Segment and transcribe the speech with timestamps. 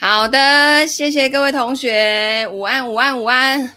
[0.00, 3.68] 好的，谢谢各位同学，午安，午安，午安。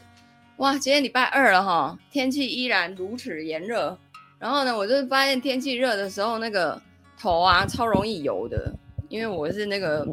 [0.57, 3.97] 哇，今天礼拜二了哈，天气依然如此炎热。
[4.37, 6.79] 然后呢，我就发现天气热的时候，那个
[7.19, 8.71] 头啊超容易油的，
[9.09, 10.07] 因为我是那个，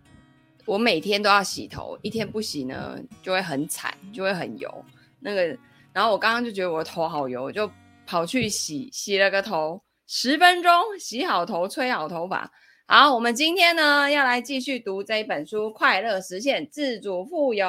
[0.66, 4.84] 我每天都要洗头，一天不洗呢就会很惨，就会很油。
[5.20, 5.56] 那个，
[5.94, 7.68] 然后我刚刚就觉得我的头好油，我就
[8.06, 10.70] 跑去洗，洗了个头，十分钟
[11.00, 12.52] 洗好头，吹好头发。
[12.88, 17.66] 好，我们今天呢要来继续读这一本书《快乐实现自主富有》，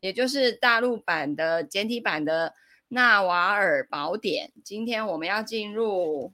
[0.00, 2.48] 也就是大陆版的简体版的
[2.88, 4.48] 《纳瓦尔宝典》。
[4.64, 6.32] 今天我们要进入。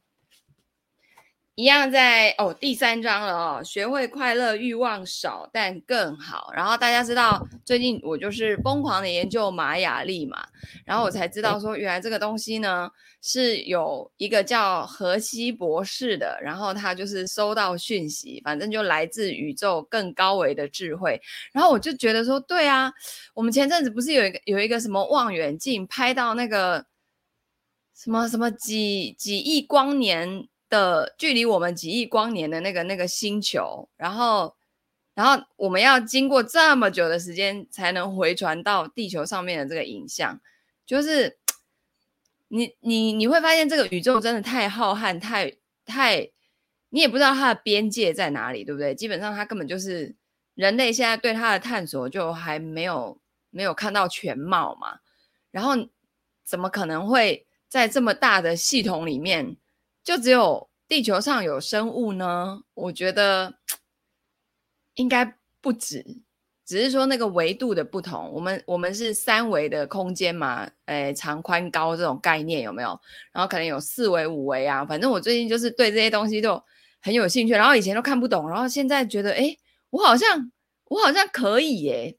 [1.57, 6.51] 一样在哦，第三章了哦，学会快乐，欲望少但更好。
[6.55, 10.43] 然后大家知道，最近我就是疯狂的研究玛雅历嘛，
[10.87, 12.89] 然后我才知道说，原来这个东西呢
[13.21, 21.21] 是有一个叫荷西博士的，然后他就是收到讯息，反正就来自宇宙更高维的智慧。
[21.53, 22.91] 然后我就觉得说，对啊，
[23.35, 26.87] 我们前阵子不是有一个有一个什么望远镜拍到那个
[27.95, 30.49] 什么什么几几亿光年。
[30.71, 34.55] 的距离我们几亿光年的那个那个星球，然后，
[35.15, 40.41] 然后我们要经过这么久的时间才能回传到地球上面的这个影像，
[40.87, 41.37] 就是
[42.49, 46.31] 你你你会发现这个宇宙真的太浩瀚，太太，
[46.91, 48.95] 你也不知道它的边界在哪里，对不对？
[48.95, 50.15] 基本上它根本就是
[50.55, 53.19] 人类现在对它的探索就还没有
[53.51, 55.01] 没有看到全貌嘛，
[55.51, 55.75] 然后
[56.45, 59.57] 怎么可能会在这么大的系统里面？
[60.03, 62.63] 就只有地球上有生物呢？
[62.75, 63.55] 我觉得
[64.95, 66.05] 应该不止，
[66.67, 68.33] 只是说那个维度的不同。
[68.33, 72.99] 我们我们是三维的空间嘛，诶，长宽高这种概念有没有？
[73.33, 74.85] 然后可能有四维、五维啊。
[74.85, 76.63] 反正我最近就是对这些东西就
[77.01, 79.59] 很有兴趣，然后以前都看不懂，然后现在觉得，诶，
[79.91, 80.51] 我好像
[80.87, 82.17] 我好像可以耶，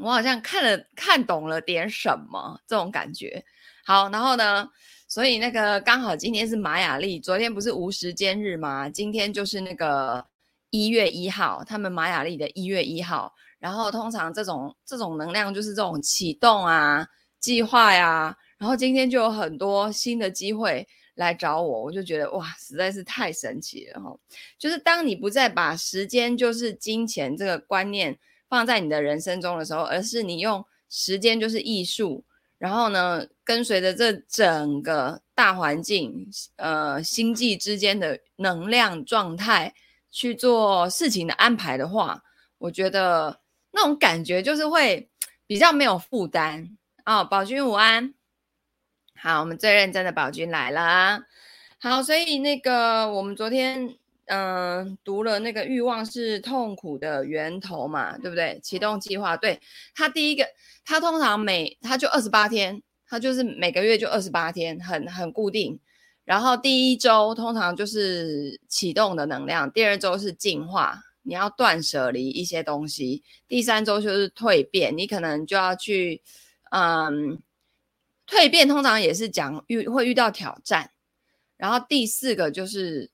[0.00, 3.44] 我好像看了看懂了点什么这种感觉。
[3.84, 4.68] 好，然后呢？
[5.08, 8.90] 所以那个刚好今天是玛雅历，昨天不是无时间日吗？
[8.90, 10.22] 今天就是那个
[10.68, 13.32] 一月一号，他们玛雅历的一月一号。
[13.58, 17.04] 然后通常这种这种能量就是这种启动啊、
[17.40, 24.14] 计划呀、然后今天就有很多新的机会来找我，我就觉得哇，实在是太神奇了哈！
[24.58, 28.16] 就是当你不再把时间就是金钱这个观念
[28.48, 32.22] 放在你的人生中的时候，而是你用时间就是艺术。
[32.58, 39.72] 然后呢，跟随着这整个大环境，呃，星际之间的能量状态
[40.10, 42.22] 去做事情的安排的话，
[42.58, 45.08] 我觉得那种感觉就是会
[45.46, 47.24] 比较没有负担哦。
[47.24, 48.12] 宝君午安，
[49.14, 51.22] 好，我们最认真的宝君来了。
[51.78, 53.96] 好，所以那个我们昨天
[54.28, 58.58] 嗯、读了那个欲望是痛苦的源头嘛，对不对？
[58.62, 59.60] 启动计划，对，
[59.94, 60.46] 他第一个。
[60.90, 65.78] 它通常每它就二十八天，它就是每个月就二十八天，很很固定。
[66.24, 73.22] 然后第一周通常就是启动的能量，第二周是进化，你要断舍离一些东西。
[73.46, 76.22] 第三周就是蜕变，你可能就要去，
[76.70, 77.38] 嗯，
[78.26, 80.90] 蜕变通常也是讲遇会遇到挑战。
[81.58, 83.10] 然后第四个就是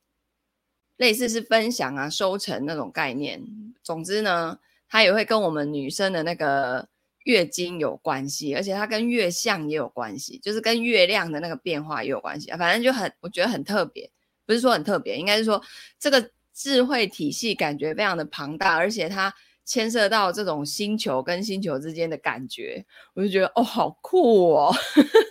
[1.05, 3.43] 类似是分享啊、收成那种概念。
[3.83, 6.89] 总之呢，它也会跟我们女生的那个。
[7.25, 12.51] 月经有关系，而且它跟月相也有关系，就是跟月亮的那个变化也有关系。
[12.51, 14.11] 反正就很，我觉得很特别，
[14.45, 15.59] 不是说很特别，应该是说
[15.99, 19.35] 这个智慧体系感觉非常的庞大，而且它
[19.65, 22.85] 牵涉到这种星球跟星球之间的感觉，
[23.15, 24.75] 我就觉得哦，好酷哦。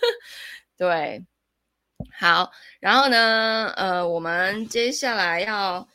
[0.75, 1.23] 对，
[2.11, 5.87] 好，然后呢，呃，我们接下来要。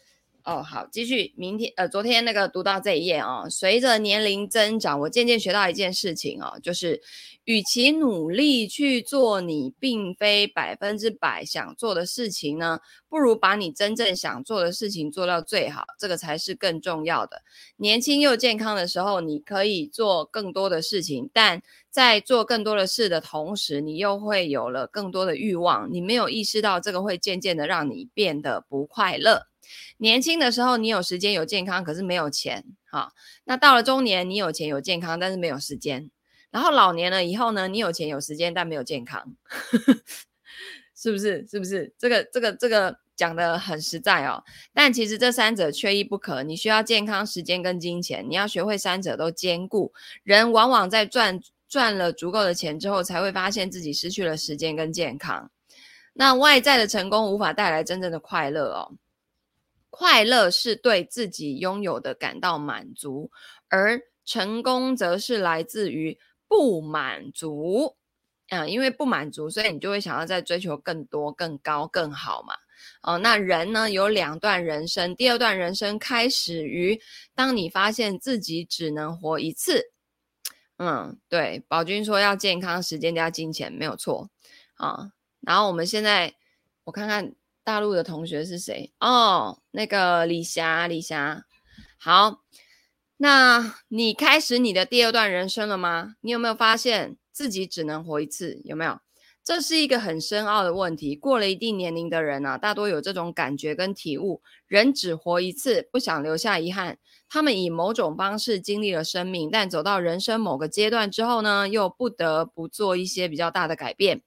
[0.48, 1.34] 哦，好，继续。
[1.36, 6.98] 明天，呃，昨天那个读到这一页哦，随着年龄增长，我渐渐学到一件事情哦，就是，
[7.44, 17.42] 与其努力去做你并非百分之百想做的事情呢，不如把你真正想做的事情做到最好，这个才是更重要的。
[17.76, 25.92] 年轻又健康的时候，你可以做更多的事情，但在做更多的事的同时，你又会有了更多的欲望。
[25.92, 29.42] 你没有意识到这个会渐渐的让你变得不快乐。
[29.98, 33.12] 年轻的时候，你有时间有健康，可是没有钱，哈。
[33.44, 36.10] 那到了中年，你有钱有健康，但是没有时间。
[36.50, 39.36] 然后老年了以后呢，你有钱有时间，但没有健康，
[40.96, 41.46] 是不是？
[41.46, 41.92] 是不是？
[41.98, 44.42] 这个这个这个讲得很实在哦。
[44.72, 49.92] 但其实这三者缺一不可，你需要健康、时间跟金钱，你要学会三者都兼顾。
[50.22, 51.38] 人往往在赚
[51.68, 55.50] 赚了足够的钱之后，才会发现自己失去了时间跟健康。
[56.14, 58.92] 那外在的成功无法带来真正的快乐哦。
[59.90, 63.30] 快乐是对自己拥有的感到满足，
[63.68, 67.96] 而成功则是来自于不满足。
[68.50, 72.54] 啊、因为不满足，所以你就会想要再追求更多、更高、更好嘛。
[73.02, 76.98] 哦，那人呢，有两段人生，第二段人生开始于
[77.34, 79.92] 当你发现自己只能活一次。
[80.78, 84.30] 嗯，对，宝君说要健康、时间加金钱，没有错
[84.76, 85.12] 啊。
[85.40, 86.34] 然后我们现在
[86.84, 87.34] 我看看
[87.68, 91.44] 大陆的同学是谁哦，那个李霞，李霞，
[91.98, 92.40] 好，
[93.18, 96.14] 那你开始你的第二段人生了吗？
[96.22, 97.18] 你有没有发现？
[97.30, 98.98] 自己只能活一次，有没有？
[99.44, 101.14] 这是一个很深奥的问题。
[101.14, 104.40] 过了一定年龄的人啊，大多有这种感觉跟体悟。
[104.66, 106.96] 人只活一次，不想留下遗憾。
[107.28, 114.22] 他们以某种方式经历了生命，但走到人生某个阶段之后呢，又不得不做一些比较大的改变。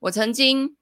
[0.00, 0.76] 我曾经、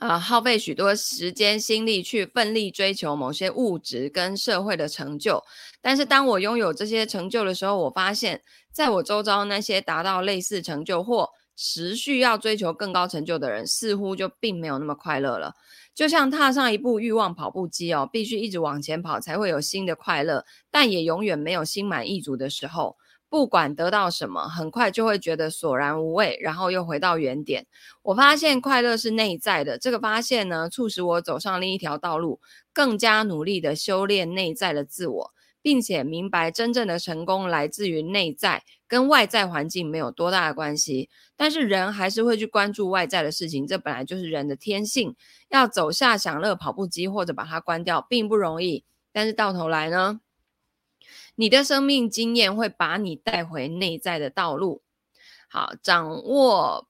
[0.00, 5.42] 呃，耗费许多时间心力去奋力追求某些物质跟社会的成就，
[5.80, 8.42] 但是当我拥有这些成就的时候，我发现。
[8.70, 15.54] 在我周遭，那些达到类似成就或持续要追求更高成就的人，似乎就并没有那么快乐了。
[15.96, 22.96] 就像踏上一部欲望跑步机哦，必须一直往前跑才会有新的快乐，但也永远没有心满意足的时候。
[23.28, 27.66] 不管得到什么，很快就会觉得索然无味，然后又回到原点。
[28.02, 32.40] 我发现快乐是内在的，这个发现呢，促使我走上另一条道路，
[32.72, 35.32] 更加努力地修炼内在的自我。
[35.60, 41.10] 并且明白，真正的成功来自于内在，跟外在环境没有多大的关系。
[41.36, 45.16] 但是人还是会去关注外在的事情，这本来就是人的天性。
[45.50, 48.84] 要走下享乐跑步机或者把它关掉，并不容易。
[49.12, 50.20] 但是到头来呢，
[51.38, 54.82] 你的生命经验会把你带回内在的道路。
[55.48, 56.88] 好，掌握。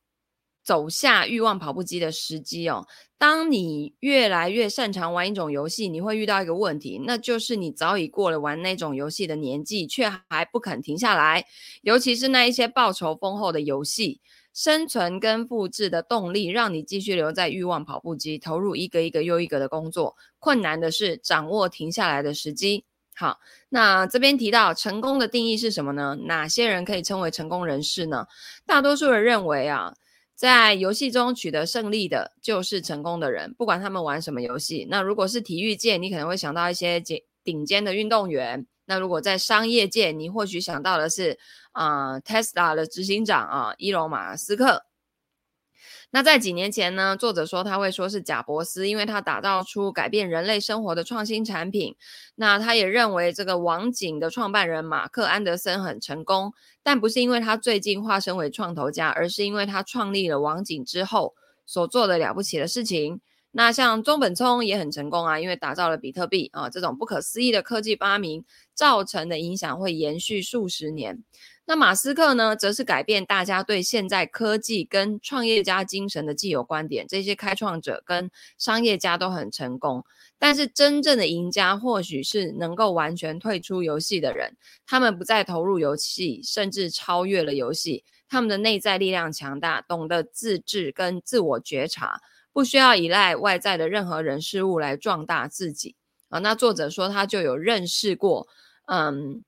[0.64, 2.86] 走下欲望跑步机的时机哦。
[3.16, 11.46] 当你越来越擅长玩一种游戏，你会遇到一个问题，那就是你早已过了玩那种游戏的年纪，却还不肯停下来。
[11.80, 14.20] 尤其是那一些报酬丰厚的游戏，
[14.52, 20.16] 生存跟复制的动力让你继续留在欲望跑步机，投入一个一个又一个的工作。
[20.38, 22.84] 困难的是掌握停下来的时机。
[23.18, 26.16] 好，那这边提到成功的定义是什么呢？
[26.26, 28.26] 哪些人可以称为成功人士呢？
[28.64, 29.92] 大多数人认为啊。
[30.36, 34.86] 在游戏中取得胜利的就是成功的人，不管他们玩什么游戏。
[34.88, 38.64] 那如果是体育界，你可能会想到一些顶顶尖的运动员。
[38.84, 41.36] 那如果在商业界，你或许想到的是
[41.72, 44.84] 啊、呃，Tesla 的执行长啊，伊隆马斯克。
[46.10, 51.94] 那在几年前呢，作者说他会说是贾伯斯，因为他打造出改变人类生活的创新产品。
[52.34, 61.34] 那他也认为这个网景的创办人马克安德森很成功，但不是因为他最近化身为创投家，而是因为他创立了网景之后
[61.66, 63.20] 所做的了不起的事情。
[63.50, 71.24] 那像中本聪也很成功啊，因为打造了比特币啊，这种不可思议的科技发明造成的影响会延续数十年。
[71.64, 77.06] 那马斯克呢，则是改变大家对现在科技跟创业家精神的既有观点。
[77.06, 80.02] 这些开创者跟商业家都很成功，
[80.38, 84.56] 但是真正的赢家或许是能够完全退出游戏的人。
[84.86, 88.04] 他们不再投入游戏，甚至超越了游戏。
[88.30, 92.20] 他们的内在力量强大，懂得自制跟自我觉察，
[92.58, 95.94] 不需要依赖外在的任何人事物来壮大自己。
[96.28, 98.48] 啊，那作者说他就有认识过，
[98.86, 99.44] 嗯，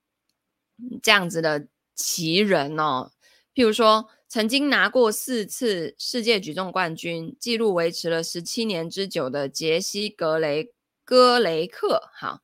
[1.02, 1.66] 这样子的。
[1.96, 3.10] 奇人哦，
[3.54, 10.72] 譬如说，曾经拿过四次世界举重冠军，记录维持了十七年之久的杰西格雷
[11.04, 12.40] 戈雷克，好，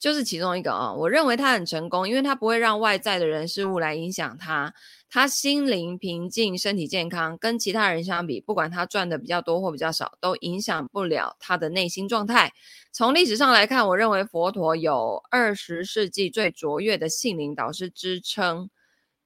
[0.00, 0.96] 就是其中一个啊、哦。
[0.98, 4.74] 我认为他很成功，因为他不会让外在的人事物来影响他，
[5.08, 12.52] 他心灵平静，身体健康，跟其他人相比，不管他赚的比较多或比较少，都影响不了他的内心状态。
[12.90, 18.68] 从历史上来看，我认为佛陀有二十世纪最卓越的性灵导师之称。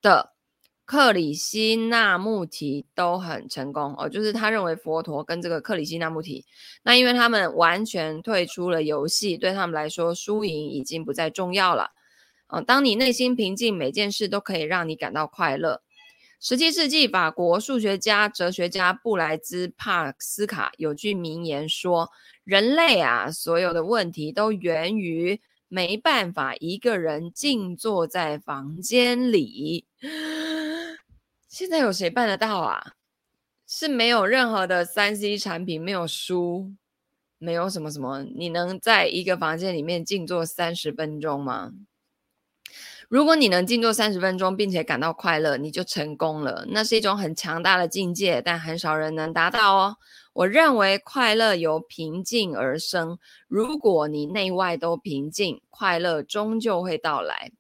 [0.04, 0.33] 的
[0.86, 6.44] 克里希那穆提都很成功哦，就是他认为佛陀跟这个克里希那穆提，
[6.82, 11.92] 那因为他们完全退出了游戏，对他们来说输赢已经不再重要了。
[12.48, 15.80] 嗯、当你内心平静，每件事都可以让你感到快乐。
[16.38, 22.10] 十七世纪法国数学家、哲学家布莱兹帕斯卡有句名言说
[22.44, 25.40] ：“人类啊，所有的问题都源于。”
[25.74, 29.88] 没办法一个人静坐在房间里，
[31.48, 32.92] 现在有谁办得到啊？
[33.66, 36.72] 是没有任何的三 C 产品，没有书，
[37.38, 41.72] 没有什么什么，你能在一个房间里面静坐三十分钟吗？
[43.08, 46.64] 如果你能静坐三十分钟，并且感到快乐，你就成功了。
[46.68, 49.96] 那是一种很强大的境界，但很少人能达到哦。
[50.32, 53.18] 我认为快乐由平静而生。
[53.46, 57.52] 如果你内外都平静，快乐终究会到来。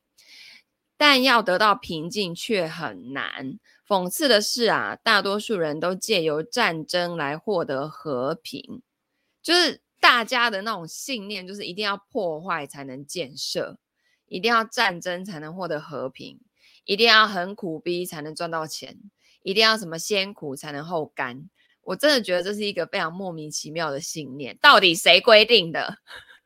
[0.96, 3.58] 但要得到平静却很难。
[3.86, 8.80] 讽刺的是啊，大多数人都借由战争来获得和平，
[9.42, 13.76] 就是大家的那种信念，就是一定要破坏才能建设。
[14.26, 16.40] 一定要战争才能获得和平，
[16.84, 18.98] 一定要很苦逼才能赚到钱，
[19.42, 21.48] 一定要什么先苦才能后甘。
[21.82, 24.56] 我真的觉得这是一个非常莫名其妙的信念。
[24.60, 25.98] 到底谁规定的？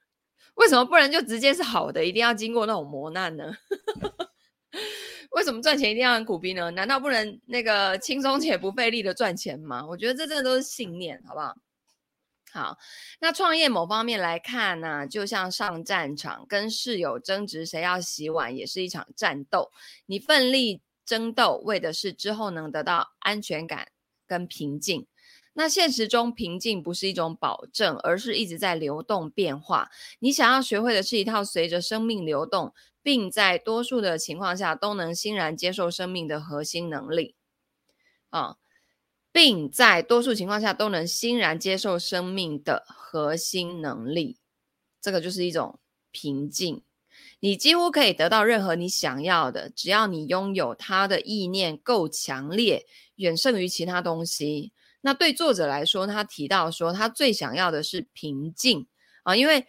[0.57, 2.05] 为什么不能就直接是好的？
[2.05, 3.53] 一定要经过那种磨难呢？
[5.31, 6.71] 为什么赚钱一定要很苦逼呢？
[6.73, 9.87] 难道不能那个轻松且不费力的赚钱吗？
[9.87, 11.55] 我觉得这真的都是信念，好不好？
[12.50, 12.78] 好，
[13.21, 19.71] 那创业某方面来看呢，就像上战场跟室友争执谁要洗碗，也是一场战斗。
[20.07, 23.88] 你奋力争斗，为的是之后能得到安全感
[24.26, 25.07] 跟平静。
[25.52, 29.90] 那现实中平静不是一种保证，而是一直在流动变化。
[30.21, 37.35] 你想要学会的是一套随着生命流动，并在多数的情况下都能欣然接受生命的核心能力。
[38.31, 38.57] 啊。
[39.38, 44.37] 并在多数情况下都能欣然接受生命的核心能力，
[45.00, 45.78] 这个就是一种
[46.11, 46.83] 平静。
[47.38, 54.73] 你几乎可以得到任何你想要的，只要你拥有它的意念够强烈，远胜于其他东西。
[55.02, 58.88] 那对作者来说，他提到说他最想要的是平静
[59.23, 59.68] 啊，因为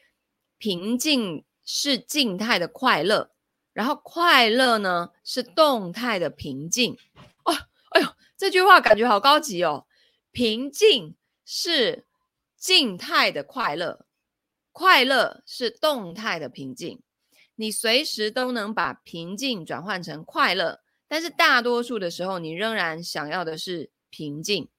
[0.58, 3.30] 平静是静态的快乐，
[3.74, 6.98] 然后快乐呢是动态的平静。
[7.46, 7.54] 哦，
[7.92, 8.08] 哎呦。
[8.40, 9.86] 这句话感觉好高级哦！
[10.32, 12.06] 平静是
[12.56, 14.06] 静态的快乐，
[14.72, 17.02] 快乐是动态的平静。
[17.56, 20.80] 你随时都能把平静转换成快乐，
[21.10, 24.70] 但是大多数的时候，你仍然想要的是平静。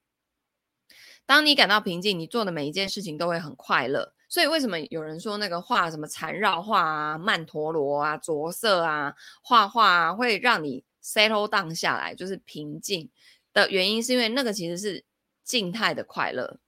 [1.27, 4.15] 当你感到平静，你做的每一件事情都会很快乐。
[4.27, 13.11] 所以，为什么有人说那个画什么缠绕画啊、曼陀罗啊、着色啊、画画啊，会让你 settle down 下来，就是平静？
[13.53, 15.05] 的原因是因为那个其实是
[15.45, 16.59] 静态的快乐。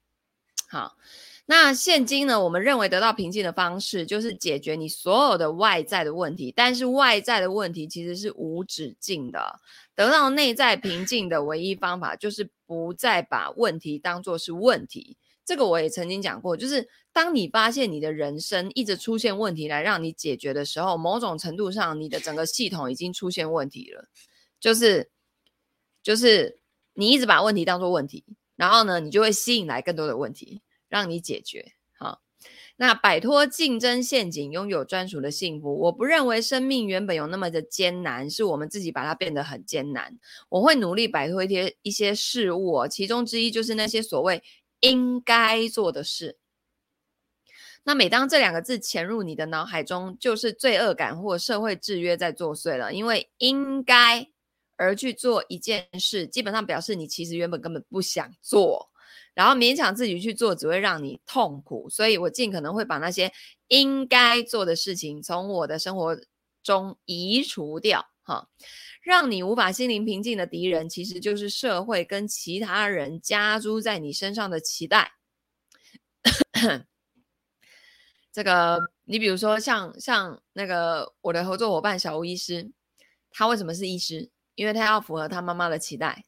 [0.69, 0.97] 好，
[1.45, 9.61] 那现今呢，我们认为得到平静的方式就是解决你所有的外在的问题，但是外在的问题其实是无止境的。
[9.95, 15.19] 得到内在平静的唯一方法就是不再把问题当作是问题。
[15.45, 24.09] 这个我也曾经讲过，就是当你发现你的人生一直出现问题来让你解决的时候，某种程度上你的整个系统已经出现问题了，
[24.59, 25.11] 就是
[26.03, 26.62] 就是。
[26.95, 31.73] 你一直把问题当作问题，然后呢，你就会吸引来更多的问题，让你解决。
[31.99, 32.21] 好，
[32.77, 35.75] 那摆脱竞争陷阱，拥有专属的幸福。
[35.81, 40.19] 我不认为生命原本有那么的艰难，是我们自己把它变得很艰难。
[40.51, 44.43] 我会努力摆脱一些一些事物，其中之一就是那些所谓
[44.81, 46.37] 应该做的事。
[47.85, 54.32] 那每当这两个字潜入你的脑海中，就是罪恶感或社会制约在作祟了，因为应该。
[54.83, 58.91] 而去做一件事，基本上表示你其实原本根本不想做，
[59.33, 61.89] 然后勉强自己去做，只会让你痛苦。
[61.89, 63.33] 所以我尽可能会把那些
[63.69, 66.19] 应该做的事情从我的生活
[66.65, 68.05] 中移除掉。
[68.25, 68.49] 哈，
[69.03, 75.13] 让你无法心灵平静的敌人，其实就是社会跟其他人加诸在你身上的期待。
[78.33, 82.71] 这个，你比如说像像那个我的合作伙伴小吴医师，
[83.33, 84.31] 他为什么是医师？
[84.55, 86.25] 因为他要符合他妈妈的期待，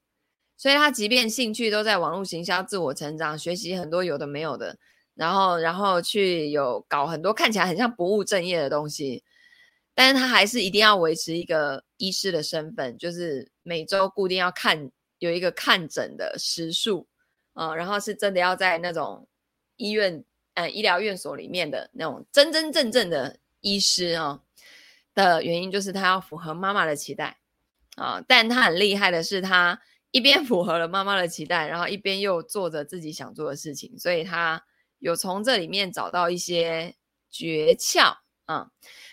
[0.56, 4.78] 所以他即便兴趣都在网络行销、自我成长、学习很多有的没有的，
[5.14, 9.22] 然后然后去有搞很多看起来很像不务正业的东西，
[9.94, 17.06] 但是他还是一定要维持一个医师的身份，就是每周固定要看有一个看诊的时数
[17.52, 19.28] 啊、然后是真的要在那种
[19.76, 24.42] 医院呃医疗院所里面的那种真真正正的医师、哦、
[25.14, 27.38] 的原因，就是他要符合妈妈的期待。
[27.96, 28.20] 啊！
[28.26, 34.62] 但他很厉害的是，他一边 符合了妈妈的期待，然后一边又做着自己想做的事情，所以他
[34.98, 36.94] 有从这里面找到一些
[37.30, 38.68] 诀窍啊。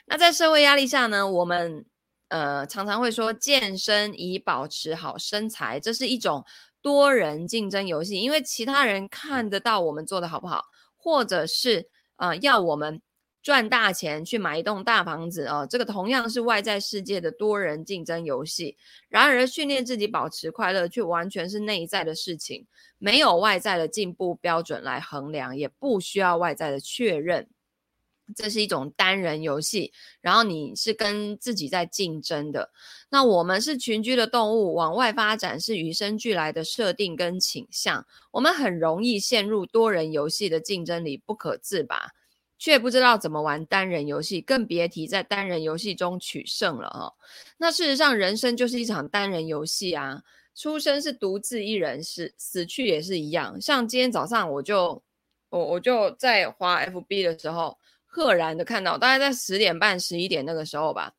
[0.06, 1.86] 那在社会压力下呢，我们
[2.30, 6.44] 呃常常会说健身以保持好身材，这是一种
[6.82, 10.66] 多人竞争游戏，因为其他人看得到我们做的好不好，
[10.98, 13.02] 或者是呃要我们。
[13.42, 18.78] 赚大钱去买一栋大房子哦，这个同样是外在世界的多人竞争游戏。
[19.10, 22.68] 然而，训练自己保持快乐却完全是内在的事情，
[22.98, 27.48] 没有外在的进步标准来衡量，也不需要外在的确认。
[28.34, 32.72] 这是一种单人游戏，然后你是跟自己在竞争的。
[33.10, 42.12] 那我们是群居的动物，往外发展是与生俱来的设定跟倾向，我们很容易陷入多人游戏的竞争里不可自拔，
[42.62, 47.12] 却不知道怎么玩单人游戏，更别提在单人游戏中取胜了哦。
[47.58, 50.22] 那事实上，人生就是一场单人游戏啊，
[50.54, 53.60] 出生是独自一人，是死去也是一样。
[53.60, 55.02] 像今天早上我就
[55.50, 57.76] 我我就在滑 FB 的时候。
[58.14, 61.14] 赫然的看到，大概在十点半、十一点那个时候吧，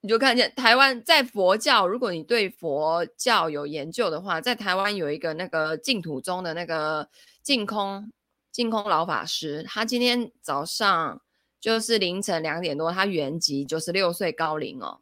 [0.00, 7.08] 你就看见台湾在佛教，如果你对佛教有研究的话，在台湾有一个那个净土宗的那个
[7.44, 8.10] 净空
[8.58, 11.22] 净空老法师，他今天早上
[11.60, 14.98] 就是凌晨两点多，他圆寂，九十六岁高龄哦。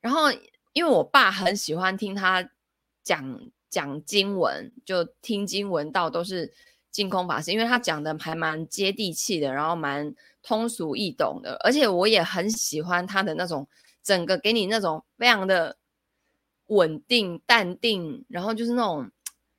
[0.00, 0.32] 然后
[0.72, 2.48] 因为我爸很喜欢听他
[3.02, 6.54] 讲讲经文，就听经文到都是。
[6.90, 13.66] 净空法师，因为他讲的还蛮接地气的，然后蛮通俗易懂的，而且我也很喜欢他的那种
[14.00, 15.76] 整个给你那种非常的
[16.68, 19.10] 稳定、淡定，然后就是那种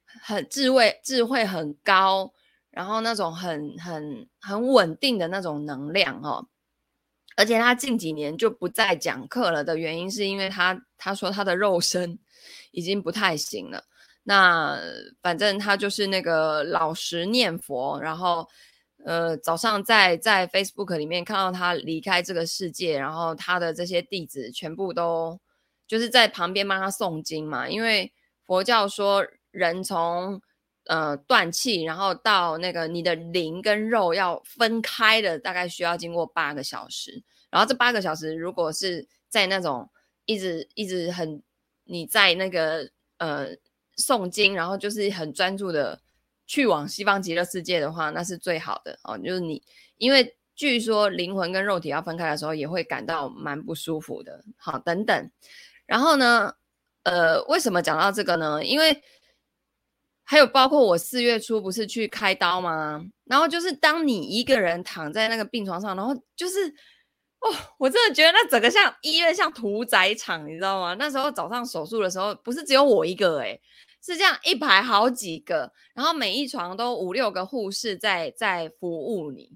[0.06, 2.32] 很智慧、智慧很高，
[2.76, 6.46] 然后那种很很很稳定的那种能量哦。
[7.38, 12.20] 而且他近几年就不再讲课了的原因，是因为他他说他的肉身
[12.72, 13.86] 已经不太行了。
[14.24, 14.78] 那
[15.22, 18.48] 反正他就是那个老实念佛，然后
[19.06, 25.40] 呃早上在在 Facebook 里面看到他离开这个世界，然后他的这些弟子全部都
[25.88, 28.12] 就是在旁边帮他诵经嘛，因为
[28.46, 30.42] 佛教说人从
[30.88, 39.90] 呃断气，然后到那个你的灵跟肉要分开的，大概需要经过八个小时，然后这八个小时如果是在那种
[40.26, 41.42] 一直一直很
[41.84, 43.56] 你在那个呃。
[43.98, 45.98] 诵经，然后就是很专注的
[46.46, 49.18] 去往西方极乐世界的话，那是最好的哦。
[49.18, 49.64] 就是你，
[49.96, 54.44] 因为据说灵魂跟肉体要分开的时候，也会感到蛮不舒服的。
[54.58, 55.32] 好，等等。
[55.86, 56.54] 然后呢，
[57.04, 58.62] 呃，为什么讲到这个呢？
[58.66, 59.02] 因为
[60.26, 63.02] 还有包括我四月初不是去开刀吗？
[63.26, 66.74] 然后就是当你一个人躺在那个病床上，然后就是。
[67.42, 70.96] 哦，我真的觉得那整个像医院，像屠宰场，你知道吗？
[70.96, 73.62] 那时候早上手术的时候，不是只有我一个，诶，
[74.04, 79.52] 是这样一排好几个，然后每一床都五六个护士在在服务你，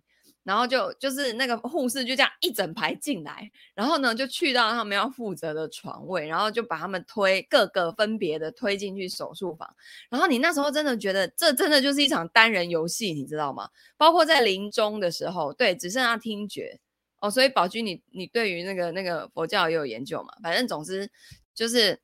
[0.50, 9.72] 然后就就是那个护士就这样一整排进来，然后呢就去到他们要负责的床位，然后就把他们推各个分别的推进去手术房，
[10.10, 13.70] 然后你那时候真的觉得这真的就是一场单人游戏，你知道吗？
[13.96, 16.80] 包括在临终的时候，对，只剩下听觉。
[17.20, 20.34] 哦，所以宝君，你你对于那个那个佛教也有研究嘛？
[20.42, 21.08] 反正总之
[21.54, 22.00] 就是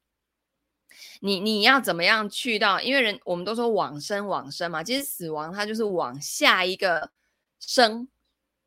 [1.21, 7.09] 你你要怎么样去到，因为人我们都说往生往生嘛，其实死亡它就是往下一个
[7.59, 8.07] 生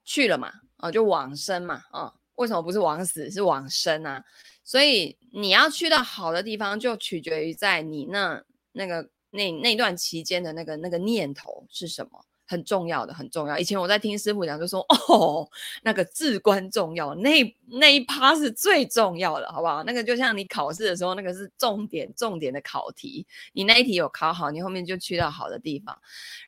[0.09, 4.25] 去了嘛，哦，就往生嘛，哦，为什么不是往死是往生啊？
[4.64, 8.42] 所以你要去到好的地方，就取决于在你那
[8.73, 12.25] 那个那那段期间的那个那个念头是什么。
[12.51, 13.59] 很重要的，很重要。
[13.59, 15.47] 以前我在听师傅讲，就说哦，
[15.83, 19.85] 那个至关重要，那那一趴是最重要的，好不好？
[19.85, 23.27] 那个就像你考试的时候，那个是重点，重点的考题。
[23.53, 25.94] 你那一题有考好，你后面就去到好的地方。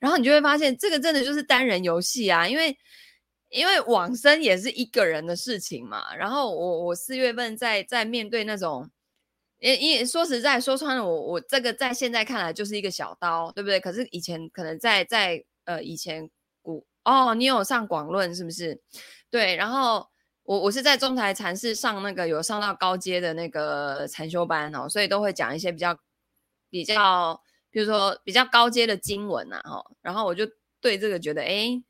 [0.01, 2.75] 然后你就会发现，这个真的就是单人游戏啊，因为
[3.51, 6.15] 因为往生也是一个人的事情嘛。
[6.17, 8.91] 然后我我四月份在在面对那种，
[9.59, 13.79] 因因说实在说穿了，我我这个在现在看来就是一个小刀，对不对？
[13.79, 16.31] 可是以前可能在在呃，以前
[16.63, 18.81] 古哦，你有上广论是不是？
[19.31, 20.09] 对，然后
[20.43, 25.97] 我我是在中台禅寺上那个有上到高阶的那个禅修班哦，所以都会讲一些比较
[26.71, 30.45] 比较，比如说比较高阶的经文呐，哈，然后我就
[30.81, 31.81] 对这个觉得，哎，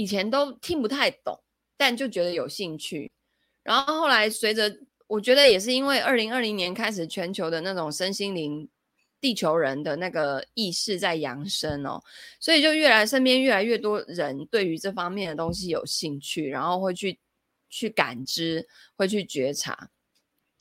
[0.00, 1.38] 以前都听不太懂，
[1.76, 3.10] 但就觉得有兴趣，
[3.62, 4.74] 然后后来随着
[5.06, 8.68] 我觉得也是因为二零二零年开始全球的那种身心灵。
[9.22, 12.02] 地球人的那个意识在扬升哦，
[12.40, 17.20] 所以就越来身边越来越多人对于这方面的东西有兴趣，然后会去
[17.68, 19.90] 去感知，会去觉察。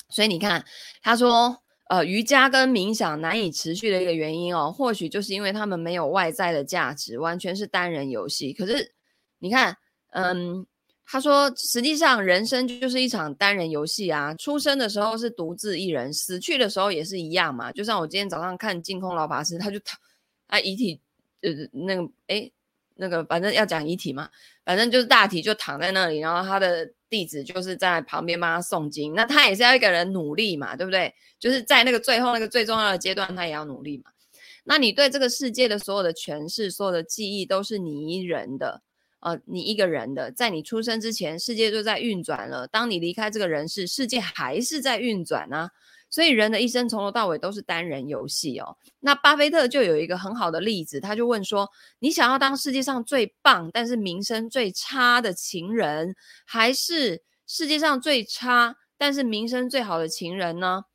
[0.09, 0.65] 所以你看，
[1.01, 8.51] 他说，呃，瑜伽跟冥想难以持续的一个原因哦，或许就是因为他们没有外在的价值，完全是单人游戏。
[8.51, 8.93] 可是
[9.39, 9.75] 你看，
[10.11, 10.65] 嗯。
[11.11, 14.31] 他说：“实际上，人生就是一场单人游戏啊。
[14.35, 17.71] 出生的时候是独自一人，死去的时候也是一样嘛。
[17.71, 19.99] 就像我今天早上看净空老法师，他就躺
[20.45, 21.01] 啊，遗体
[21.41, 22.53] 呃那个诶
[22.93, 24.29] 那个反正要讲遗体嘛，
[24.63, 29.15] 反正就是大体就躺在那里，然后他的弟子就是在旁边帮他诵经。
[29.15, 31.11] 那他也是要一个人努力嘛，对不对？
[31.39, 34.11] 就是在那个最后那个最重要的阶段，他也要努力嘛。
[34.63, 38.83] 那你对这个世界的所有的诠释、所有的记忆，都是你一人的。”
[39.21, 42.67] 呃，你一个人的，在你出生之前，世界就在运转了。
[42.67, 45.71] 当你离开这个人世，世界还是在运转啊。
[46.11, 48.75] 所以人的一生从头到尾都是单人游戏哦。
[49.01, 60.85] 那巴菲特就有一个很好的例子，他就问说：你想要当世界上最棒但是名声最差的情人，还是世界上最差但是名声最好的情人呢？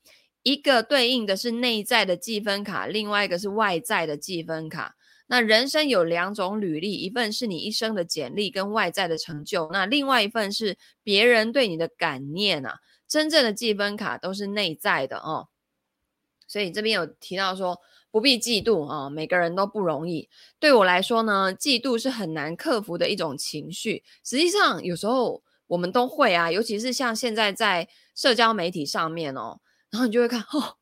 [0.43, 4.97] 一个对应的是内在的积分卡，另外一个是外在的积分卡。
[5.35, 12.79] 那人生有两种履历，一份是你一生的简历跟外在的成就，那另外一份是别人对你的感念啊。
[13.09, 15.49] 真正的积分卡都是内在的哦，
[16.47, 17.81] 所以这边有提到说
[18.13, 20.29] 不必嫉妒啊，每个人都不容易。
[20.61, 24.05] 对我来说呢，嫉妒是很难克服的一种情绪。
[24.23, 29.59] 实际上有时候我们都会啊，尤其是像现在在社交媒体上面哦，
[29.91, 30.77] 然后你就会看哦，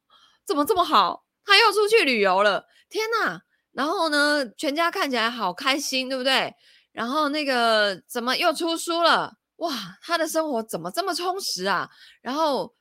[0.45, 3.45] 怎么这么好，他又出去旅游了，天哪！
[3.73, 6.55] 然后呢，全家看起来好开心，对不对？
[6.93, 9.39] 然后那个怎么又出书了？
[9.57, 11.89] 哇，他的生活怎么这么充实啊？
[12.21, 12.75] 然后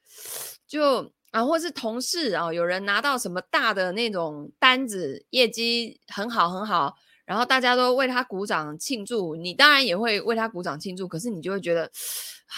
[0.67, 11.07] 就啊，或是同事啊，有人拿到什么大的那种单子，业绩很好很好，然后大家都为他鼓掌庆祝，你当然也会为他鼓掌庆祝。
[11.07, 12.57] 可是你就会觉得，啊，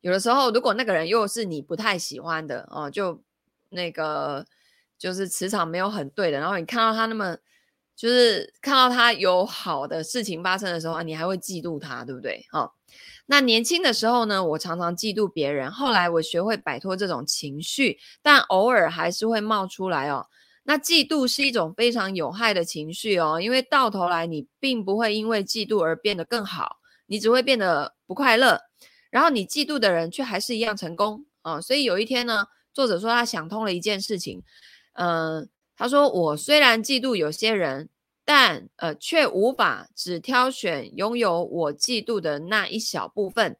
[0.00, 3.20] 有的时候如果那个人又是你不太喜欢的哦，就
[3.70, 4.46] 那个
[5.04, 7.36] 就是磁场没有很对的，然后你看到他那么。
[7.96, 12.44] 就是看到他有好的事情发生的时候啊，你还会嫉妒他，对不对？
[12.50, 12.68] 哦，
[13.26, 15.70] 那年轻的时候呢，我常常嫉妒别人。
[15.70, 20.26] 后来我学会摆脱这种情绪，但偶尔还是会冒出来哦。
[20.64, 28.60] 那嫉妒是一种非常有害的情绪哦，因为到头来你并不会因为嫉妒而变得更好，你只会变得不快乐。
[29.08, 31.60] 然后你嫉妒的人却还是一样成功啊，哦。
[31.60, 34.42] 所以有一天呢，作者说他想通了一件事情，
[34.94, 37.88] 嗯，他说：“我虽然嫉妒有些人，
[38.24, 43.56] 但呃，却无法只挑选拥有我嫉妒的那一小部分。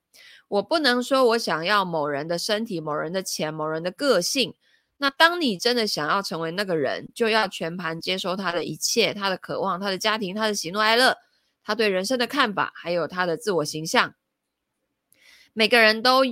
[0.48, 4.54] 我不能说我想要某人的身体、某人的钱、某人的个性。
[4.98, 11.18] 那当你真的想要成为那个人，就要全盘接收他的一切，他的渴望、他的家庭、他的喜怒哀乐、
[11.64, 14.14] 他对人生的看法，还有他的自我形象。
[15.52, 16.22] 每个人都。”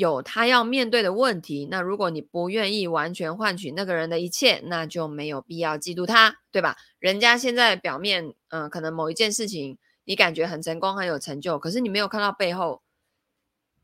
[0.00, 6.76] 有他要面对的问题，那如果你不愿意完全换取那个人的一切，那就没有必要嫉妒他，对吧？
[6.98, 12.82] 人家现在表面，嗯、可能某一件事情你感觉很成功、很有成就，可是你没有看到背后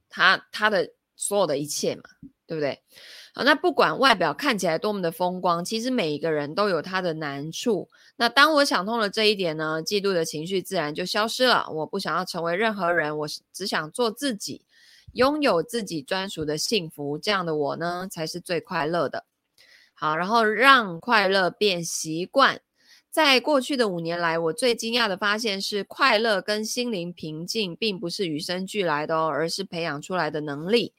[0.08, 2.02] 他他的所有的一切嘛，
[2.46, 2.82] 对不对？
[3.34, 7.88] 好，那不管外表看起来多么的风光，其实每一个人都有他的难处。
[8.16, 11.68] 那当我想通了这一点呢，嫉妒的情绪自然就消失了。
[11.70, 14.62] 我不想要成为任何人，我只想做自己。
[15.12, 19.24] 拥有自己专属的幸福，这样的我呢，才是最快乐的。
[19.94, 22.60] 好，然后让快乐变习惯。
[23.10, 30.92] 在过去的五年来，我最惊讶的发现是，快乐跟心灵平静并不是与生俱来的哦，而是培养出来的能力。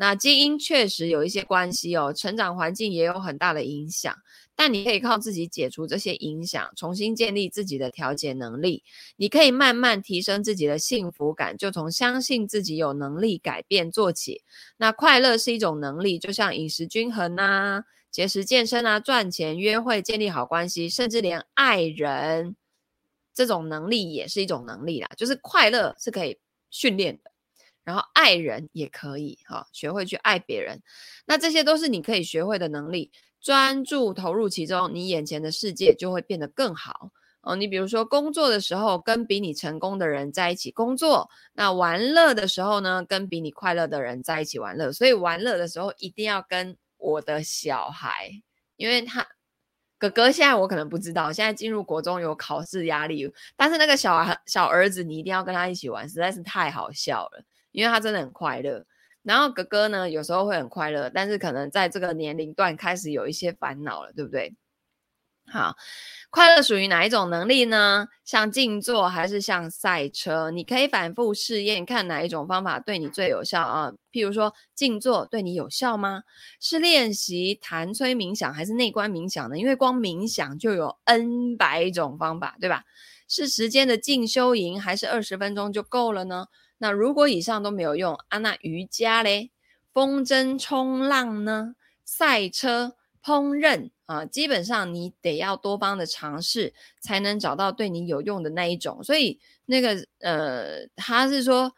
[0.00, 4.16] 那基因确实有一些关系哦，成长环境也有很大的影响，
[4.54, 8.84] 但你可以靠自己解除这些影响，重新建立自己的调节能力。
[9.16, 14.42] 你可以慢慢提升自己的幸福感，就从相信自己有能力改变做起。
[14.76, 17.82] 那快乐是一种能力，就像饮食均衡啊、
[18.12, 22.54] 节食健身啊、赚钱、约会、建立好关系，甚至连爱人
[23.34, 25.08] 这种能力也是一种能力啦。
[25.16, 26.38] 就是快乐是可以
[26.70, 27.32] 训练的。
[27.88, 30.82] 然后爱人也可以哈，学会去爱别人，
[31.24, 33.10] 那这些都是你可以学会的能力。
[33.40, 37.56] 专注投入其中，你眼前的世界就会变得更好哦。
[37.56, 44.92] 你比如说工作的时候，跟比你成功的人在一起工作；那玩乐的时候呢，跟比你快乐的人在一起玩乐。
[44.92, 48.30] 所以玩乐的时候一定要跟我的小孩，
[48.76, 49.26] 因为他
[49.96, 57.42] 哥哥现在我可能不知道，现在进入国中有考试压力，但是那个小孩小儿子你一定要跟他一起玩，实在是太好笑了。
[57.78, 58.84] 因为他真的很快乐，
[59.22, 64.56] 然后哥哥呢，有时候会很快乐，但是可能在这个年龄段开始有一些烦恼了，对不对？
[65.46, 65.76] 好，
[66.28, 68.08] 快乐属于哪一种能力呢？
[68.24, 70.50] 像静坐还是像赛车？
[70.50, 73.92] 你可以反复试验，看哪一种方法对你最有效啊？
[74.10, 76.24] 譬如说，静坐对你有效吗？
[76.60, 79.56] 是练习谭崔冥想还是内观冥想呢？
[79.56, 82.82] 因为光冥想就有 N 百种方法，对吧？
[83.28, 86.46] 是时间的静修营，还是二十分钟就够了呢？
[86.78, 89.50] 那如果以上都没有用啊，那瑜伽嘞、
[89.92, 99.02] 风筝冲浪呢、赛车、烹饪啊，基本上你得要多方的尝试，才能找到对你有用的那一种。
[99.02, 101.74] 所以那个呃，他是说，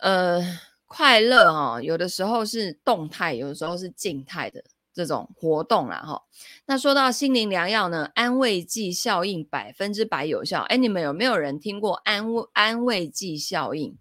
[0.00, 0.40] 呃，
[0.86, 4.62] 快乐啊，有的时候是动态，有的时候是静态的。
[4.94, 6.22] 这种活动啦哈。
[6.66, 10.62] 那说到心灵良药呢，安慰剂效应百分之百有效。
[10.62, 13.98] 哎，你们有没有人听过安慰安慰剂效应？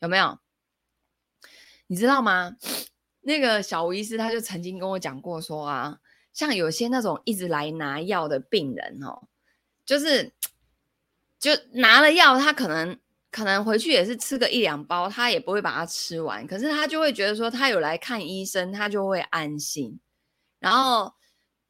[0.00, 0.38] 有没有？
[1.86, 2.56] 你知道吗？
[3.20, 5.98] 那个小吴医师他就曾经跟我讲过说啊，
[6.32, 9.28] 像有些那种一直来拿药的病人哦，
[9.86, 10.34] 就是
[11.38, 12.98] 就拿了药，他可能。
[13.34, 16.46] 可能回去也是吃个一两包，他也不会把它吃完。
[16.46, 19.98] 可是他就会觉得说，他有来看医生，他就会安心。
[20.64, 21.12] 然后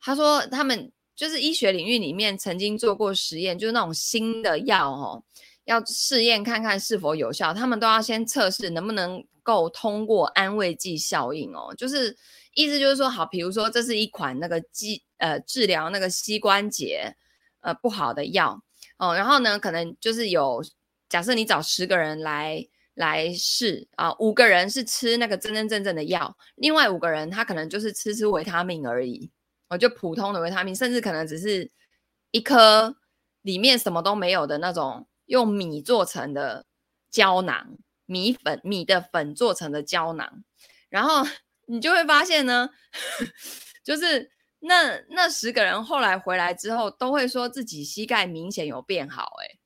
[0.01, 5.23] 他说，他们就是医学领域里面曾经做过实验，就是那种新的药哦，
[5.65, 11.75] 要试验看看是否有效，他们都要先测试能不能够通过安慰剂效应哦。
[11.77, 12.17] 就是
[12.55, 17.15] 意思就是说，好，比如说这是一款那个肌呃治疗那个膝关节
[17.61, 18.63] 呃不好的药
[18.99, 20.65] 哦，然后呢，可能就是有。
[21.07, 29.31] 假设你找十个人来来试啊，五个人是吃那个真真正正的药，另外五个人他可能就是吃吃维他命而已，
[29.69, 31.71] 哦，就普通的维他命，甚至可能只是
[32.31, 32.97] 一颗
[33.43, 36.67] 里面什么都没有的那种用米做成的
[37.11, 37.77] 胶囊，
[38.07, 40.45] 米粉米的粉做成的胶囊，
[40.89, 41.27] 然后
[41.67, 42.71] 你就会发现呢，
[43.83, 44.31] 就是
[44.61, 49.59] 那那十个人后来回来之后都会说自己膝盖明显有变好，欸，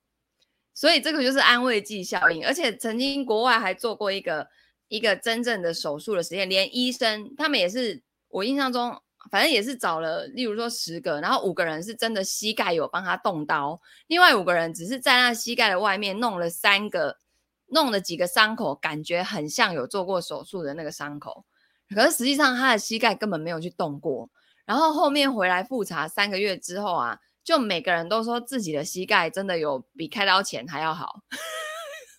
[0.79, 4.47] 所以这个就是安慰剂效应，而且曾经国外还做过一个
[4.87, 8.97] 一个真正的手术的实验，连医生他们也是，我印象中
[9.29, 17.19] 反正也是找了，例如说十个，然后五个人是真的膝盖有帮他动刀，另外五个人只是在那膝盖的外面弄了三个，
[17.67, 21.45] 弄了几个伤口，感觉很像有做过手术的那个伤口，
[21.93, 24.31] 可是实际上他的膝盖根本没有去动过，
[24.65, 27.19] 然后后面回来复查三个月之后啊。
[27.49, 31.23] 就每个人都说自己的膝盖真的有比开刀前还要好，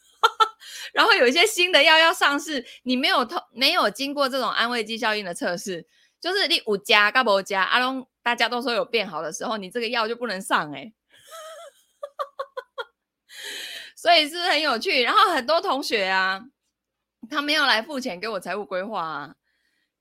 [0.91, 5.87] 然后有一些新的药要上市，你没有通没有经过这种安慰剂效应的测试，
[6.19, 10.91] 就是你五加嘎不加阿龙，大家都说有变好的时候，你这个药就不能上哎、
[13.95, 15.03] 所以是是很有趣？
[15.03, 16.41] 然后很多同学啊，
[17.29, 19.35] 他们要来付钱给我财务规划啊。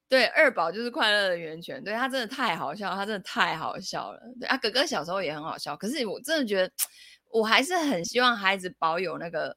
[0.09, 1.85] 对，二宝就是快乐的源泉。
[1.85, 4.21] 对，他真的太好笑，他真的太好笑了。
[4.41, 6.73] 对啊，哥哥小时候也很好笑，可是我真的觉得，
[7.31, 9.55] 我还是很希望孩子保有那个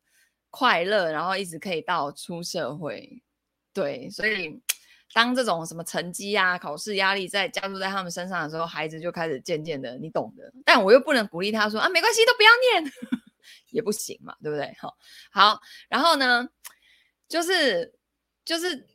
[0.49, 3.23] 快乐，然后一直可以到出社会。
[3.73, 4.61] 对，所以
[5.13, 10.51] 当这种什么成绩啊、考试压力在加注在他们身上的时候，孩子就开始渐渐的，你懂的。
[10.65, 12.49] 但我又不能鼓励他说啊，没关系，都不要
[12.81, 12.91] 念，
[13.71, 14.75] 也不行嘛，对不对？
[14.77, 14.97] 好，
[15.31, 16.45] 好，然后呢，
[17.29, 17.93] 就是
[18.43, 18.85] 就是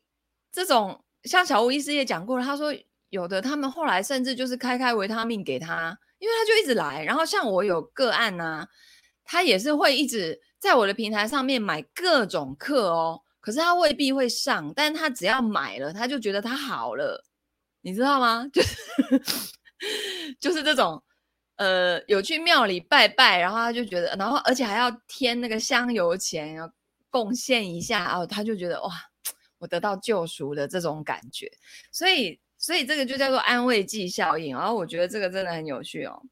[0.53, 1.03] 这种。
[1.27, 2.73] 像小吴医师也讲过了，他说
[3.11, 7.03] 有的他们后来甚至就是开开维他命给他，因为他就一直来。
[7.05, 8.67] 然后像我有个案呐、
[9.25, 17.25] 他也是会一直在我的平台上面买各种课哦，可是他未必会上，但他只要买了，他就觉得他好了，
[17.83, 18.47] 你知道吗？
[18.53, 18.77] 就是
[20.41, 21.03] 就是这种，
[21.57, 26.73] 呃，有去庙里拜拜，然后他就觉得，然后而且还要添那个香油钱，要
[27.11, 28.91] 贡献一下哦，他就觉得哇。
[29.59, 31.51] 我得到救赎的这种感觉，
[31.91, 34.55] 所以，所以这个就叫做安慰剂效应。
[34.55, 36.23] 然后我觉得这个真的很有趣哦，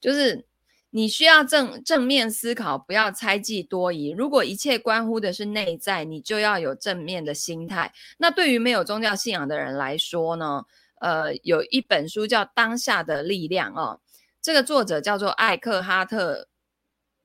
[0.00, 0.44] 就是
[0.90, 4.10] 你需要正正面思考，不要猜忌多疑。
[4.10, 7.92] 如果一切关乎的是内在，你就要有正面的心态。
[8.18, 10.64] 那对于没有宗教信仰的人来说呢，
[11.00, 14.00] 呃，有一本书叫《当下的力量》哦，
[14.40, 16.42] 这个作者叫做艾克哈特·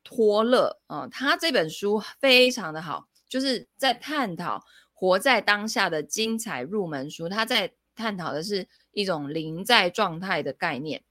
[0.03, 4.63] 托勒啊，他这本书非常的好，就是在探讨。
[4.99, 11.03] 活在当下的精彩入门书，他在探讨的是一种临在状态的概念。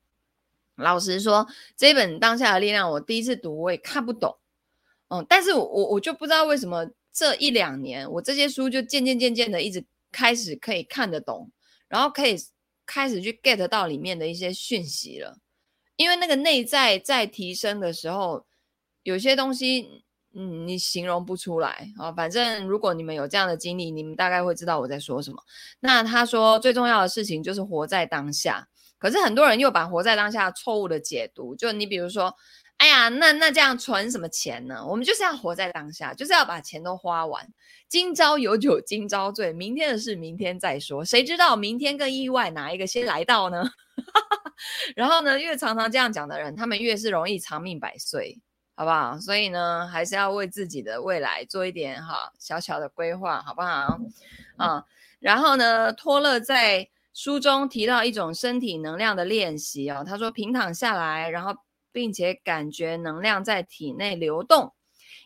[0.74, 1.46] 老实说，
[1.76, 4.36] 这本《当下的力量》，我第一次读我也看不懂，
[5.06, 11.52] 嗯，但是我我就不知道为什么这一两年我这些书就渐渐渐渐的一直开始可以看得懂，
[11.86, 12.36] 然后可以
[12.84, 15.38] 开始去 get 到里面的一些讯息了。
[15.94, 18.44] 因为那个内在在提升的时候，
[19.04, 20.02] 有些东西。
[20.38, 22.12] 嗯，你形容不出来啊。
[22.12, 25.42] 反正如果你们有这样的经历，你们大概会知道我在说什么。
[25.80, 28.68] 那他说最重要的事情就是活在当下，
[28.98, 31.56] 可是很多人又把活在当下错误的解读。
[31.56, 32.34] 就你比如说，
[32.76, 34.84] 哎呀，那那这样存什么钱呢？
[34.86, 37.48] 我们就是要活在当下，就是要把钱都花完。
[37.88, 41.04] 今朝有酒今朝醉，明天的事明天再说。
[41.04, 43.64] 谁知道明天跟意外哪一个先来到呢？
[44.94, 48.38] 然后呢，越常常这样讲的人，他们越是容易长命百岁。
[48.76, 49.18] 好不好？
[49.18, 53.98] 所以呢，还是要为自己的未来做一点哈小小的规划，好不好？
[54.58, 54.84] 啊，
[55.18, 61.56] 然后呢，托勒在书中提到一种身体能量的练习哦，他说平躺下来，然后
[61.90, 64.74] 并且感觉能量在体内流动。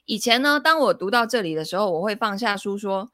[0.05, 3.11] 以前呢，当我读到这里的时候，我会放下书说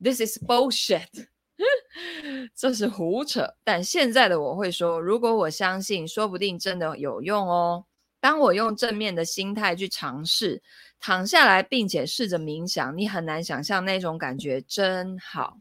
[0.00, 1.26] ，This is bullshit。
[2.54, 3.54] 这是胡扯。
[3.64, 7.84] 但现在的我会说，如果我相信，说不定真的有用哦。
[8.20, 10.62] 当我用正面的心态去尝试，
[11.00, 15.58] 躺下来并且试着冥想，你很难想象那种感觉真好。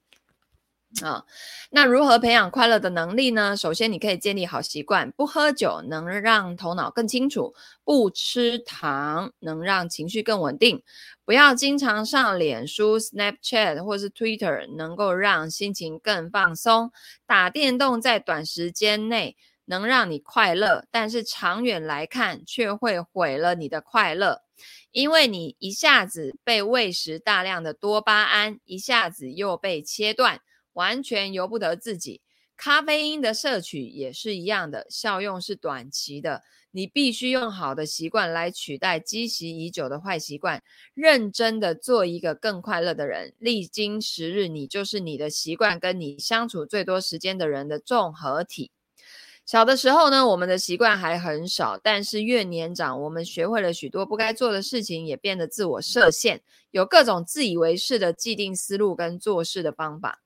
[1.03, 1.23] 啊，
[1.69, 3.55] 那如何培养快乐的能力呢？
[3.55, 10.81] 首先，你可以建立好习惯，不喝酒能让头脑更清楚，不吃糖能让情绪更稳定，
[11.23, 16.91] 不要经常上脸书、Snapchat 或是 Twitter，能够让心情更放松。
[17.27, 19.37] 打电动在短时间内
[19.69, 24.41] 能让你快乐，但是长远来看却会毁了你的快乐，
[24.91, 30.41] 因为你一下子被喂食大量的多巴胺，一下子又被切断。
[30.73, 32.21] 完全由不得自己，
[32.55, 36.43] 咖啡因的摄取也是一样的，效用是短期的。
[36.71, 43.33] 你必须用好的习惯来取代积习已久的坏习惯，认真的做一个更快乐的人。
[43.39, 48.71] 历经时日，你就是你的习惯跟你相处最多时间的人的综合体。
[49.49, 60.19] 小的时候呢，我们的习惯还很少，但是越年长，我们学会了许多不该做的事情，也变得自我设限，有各种自以为是的既定思路跟做事的方法。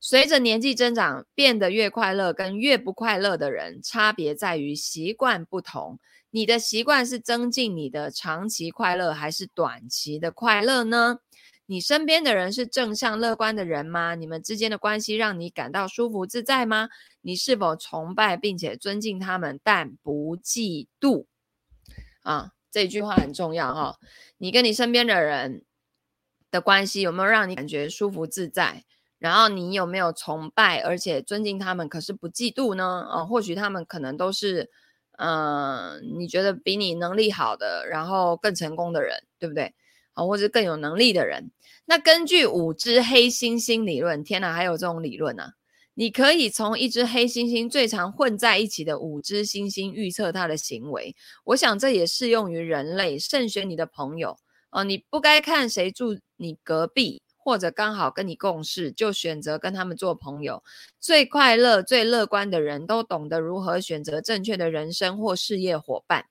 [0.00, 5.98] 随着年纪增长，变得越快乐跟越不快乐的人，差别在于习惯不同。
[6.30, 11.18] 你的习惯是增进你的长期快乐，还是短期的快乐呢？
[11.66, 14.14] 你身边的人是正向乐观的人吗？
[14.14, 16.88] 你们之间的关系让你感到舒服自在吗？
[17.20, 21.26] 你是否崇拜并且尊敬他们，但不嫉妒？
[22.22, 23.96] 啊，这句话很重要哈、哦。
[24.38, 25.64] 你跟你身边的人
[26.50, 28.84] 的关系有没有让你感觉舒服自在？
[29.18, 33.06] 然后你有没有崇拜而且尊敬他们，可是不嫉妒呢？
[33.08, 34.68] 啊，或许他们可能都是，
[35.16, 39.74] 嗯、你觉得比你能力好的，然后更成功的人，对不对？
[40.14, 41.50] 啊，或者更有能力的人。
[41.84, 45.54] 那根据五只黑猩猩理论，天哪，还有这种理论啊？
[45.94, 51.14] 你可以从一只黑猩猩最常混在一起的五只猩猩预测它的行为。
[51.44, 54.38] 我想这也适用于人类，慎选你的朋友
[54.70, 57.22] 哦、你不该看谁住你隔壁。
[57.44, 60.62] 或者刚好跟你共事，就选择跟他们做朋友。
[61.00, 66.26] 最快乐、最乐观的人都懂得如何选择正确的人生或事业伙伴。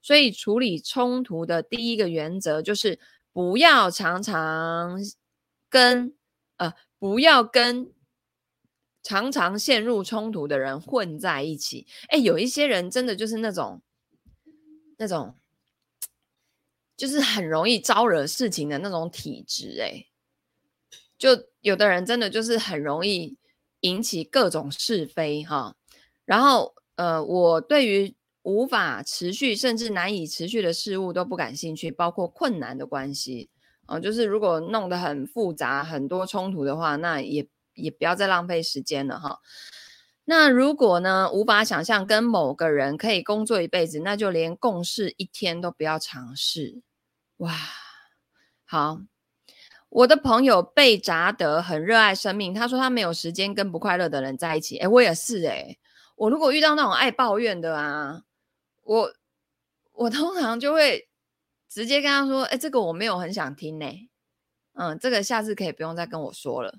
[0.00, 2.98] 所以，处理冲突的第一个原则就是
[3.34, 4.96] 不要常常
[5.68, 6.14] 跟
[6.56, 7.92] 呃，不要跟
[9.02, 11.86] 常常陷入冲突的人混在一起。
[12.10, 13.82] 诶，有一些人真的就是那种
[14.98, 15.34] 那种，
[16.96, 20.06] 就是很容易招惹事情的那种体质，诶。
[21.18, 23.36] 就有的人真的就是很容易
[23.80, 25.76] 引起各种是非哈，
[26.24, 33.50] 然后呃，我对于无法持续甚至难以持续的事物都不感兴趣，包括困难的关系
[33.86, 39.40] 啊，就是如果弄得很复杂、很多冲突的话，那也也不要再浪费时间了哈。
[40.26, 46.82] 那如果呢，无法想象跟某个人可以工作一辈子，那就连共事一天都不要尝试。
[47.38, 47.52] 哇，
[48.64, 49.00] 好。
[49.90, 54.76] 我的朋友贝扎德很热爱生命，他说他没有时间跟不快乐的人在一起。
[54.78, 55.78] 诶，我也是诶，
[56.16, 58.22] 我如果遇到那种爱抱怨的啊，
[58.84, 59.12] 我
[59.92, 61.08] 我通常就会
[61.68, 63.86] 直接跟他说，诶，这个我没有很想听呢，
[64.74, 66.78] 嗯，这个下次可以不用再跟我说了。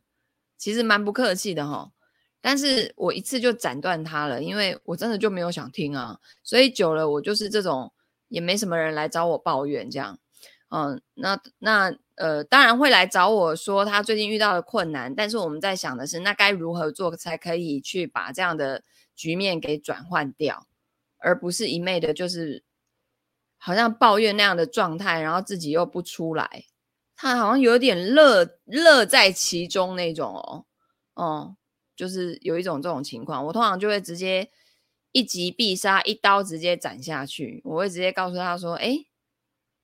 [0.57, 1.91] 其实蛮不客气的哈，
[2.39, 7.91] 但是我一次就斩断他了，因为我真的就没有想听啊，所以久了我就是这种，
[8.29, 10.17] 也没什么人来找我抱怨这样。
[10.69, 18.83] 嗯，那那呃，当然会来找我说他最近遇到的困难，但是我们在想的是，那该如何做才可以去把这样的
[19.15, 20.65] 局面给转换掉，
[21.17, 22.63] 而不是一昧的就是
[23.57, 26.65] 好像抱怨那样的状态，然后自己又不出来，
[27.15, 30.65] 他好像有点乐乐在其中那种哦，
[31.13, 31.55] 哦，
[31.95, 34.49] 就是有一种这种情况，我通常就会直接
[35.11, 39.05] 一击必杀，一刀直接斩下去，我会直接告诉他说，哎。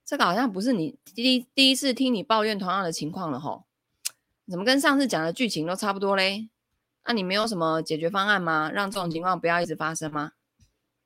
[0.03, 3.63] 这个好像不是你第一第一次听你抱怨同样的情况了吼，
[4.45, 6.49] 怎么跟上次讲的剧情都差不多嘞？
[7.05, 8.69] 那、你没有什么解决方案吗？
[8.73, 10.33] 让这种情况不要一直发生吗？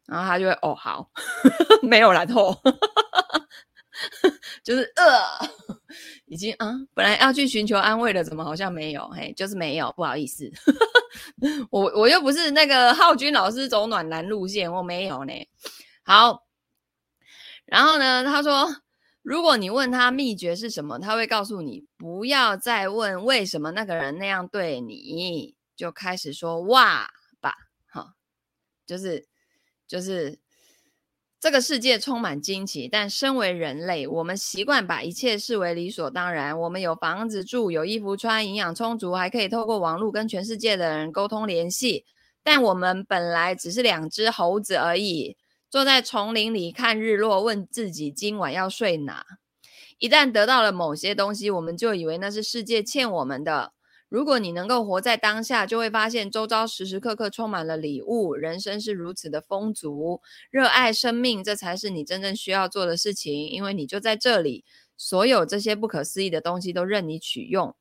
[0.07, 1.09] 然后他就会哦好，
[1.83, 2.55] 没有然后，
[4.63, 5.49] 就是呃，
[6.25, 9.07] 已经啊，本来要去寻求安慰的，怎么好像没有？
[9.09, 10.49] 嘿，就是没有，不好意思，
[11.71, 15.33] 我我又不是那个浩君老师走暖男路线，我没有呢。
[16.03, 16.43] 好，
[17.65, 18.67] 然后呢，他说。
[19.25, 27.09] 如果你问他秘诀是什么，他会告诉你，不要再问为什么那个人那样对你，就开始说哇
[27.41, 27.55] 吧，
[27.87, 28.13] 哈，
[28.85, 29.25] 就是
[29.87, 30.39] 就是
[31.39, 36.59] 这个世界充满惊奇，但身为人类，我们习惯把一切视为理所当然。
[36.59, 42.05] 我们有房子住，有衣服穿，营养充足，还可以透过网络跟全世界的人沟通联系。
[42.41, 45.37] 但我们本来只是两只猴子而已，
[45.69, 49.23] 坐在丛林里看日落，问自己今晚要睡哪。
[49.99, 53.74] 一旦得到了某些东西，我们就以为那是世界欠我们的。
[54.15, 60.21] 如果你能够活在当下，就会发现周遭时时刻刻充满了礼物，人生是如此的丰足。
[60.49, 64.63] 热爱生命，这才是你真正需要做的事情，因为你就在这里，
[64.95, 67.75] 所有这些不可思议的东西都任你取用。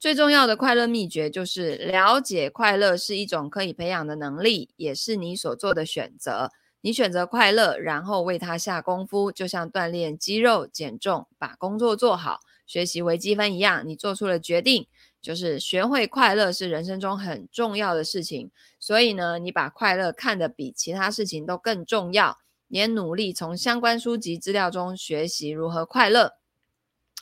[0.00, 6.50] 最重要的快乐秘诀就是了解，快乐是一种可以培养的能力，也是你所做的选择。
[6.80, 14.88] 你选择快乐，然后为它下功夫，就像锻炼肌肉、减重、把工作做好、学习微积分一样，你做出了决定。
[15.26, 18.48] 就是学会快乐是人生中很重要的事情，
[18.78, 26.34] 所以呢，你把快乐看得比其他事情都更重要，也努力从相关书籍资料中学习如何快乐。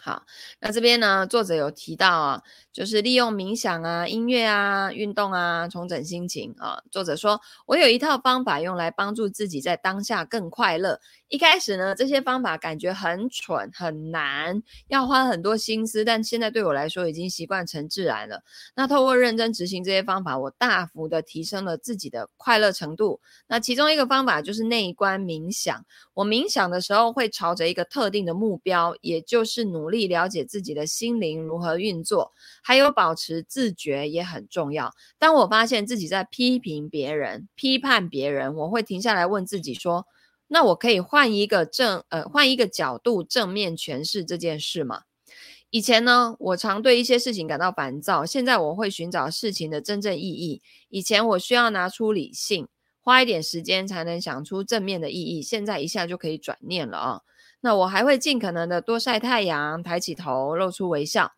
[0.02, 0.26] 好，
[0.60, 6.82] 那这边呢，作者有提到啊，就是利用冥想啊、音乐啊、运动啊，重整心情啊。
[6.90, 11.00] 作者说，我有一套方法用来帮助自己在当下更快乐。
[11.34, 18.40] 一开始呢，这些方法感觉很蠢、很难，要花很多心思，但现在对我来说已经习惯成自然了。
[18.76, 23.20] 那透过认真执行这些方法，我大幅的提升了自己的快乐程度。
[23.48, 25.84] 那其中一个方法就是内观冥想。
[26.12, 30.06] 我冥想的时候会朝着一个特定的目标，也就是努力。
[30.06, 32.30] 了解自己的心灵如何运作，
[32.62, 34.92] 还有保持自觉也很重要。
[35.18, 40.06] 当我发现自己在批评别人、批判别人，我会停下来问自己说
[40.48, 45.02] ：“那我可以换一个正呃换一个角度正面诠释这件事吗？”
[45.70, 50.62] 以前呢，我常对一些事情感到烦躁，现在我会寻找事情的真正意义。
[50.88, 52.68] 以前我需要拿出理性，
[53.00, 57.20] 花一点时间才能想出正面的意义，现在一下就可以转念了啊。
[57.60, 61.32] 那我还会尽可能的多晒太阳，抬起头，露出微笑。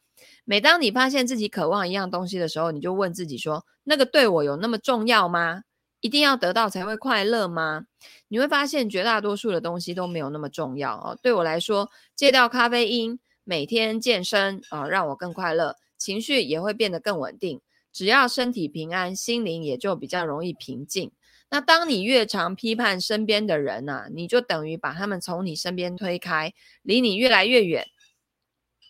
[0.44, 5.62] 每当你发现自己渴望一样东西的时候，你就问自己说：那个对我有那么重要吗？
[6.07, 7.86] 一定要得到才会快乐吗？
[8.28, 11.18] 你会发现绝大多数的东西都没有那么重要哦。
[11.20, 17.61] 对我来说，戒掉咖啡因，每天健身啊，哦，让我更快乐，情绪也会变得更稳定。
[17.92, 21.11] 只要身体平安，心灵也就比较容易平静。
[21.50, 27.84] 那当你越常批判身边的人呐、啊，你就等于把他们从你身边推开，离你越来越远。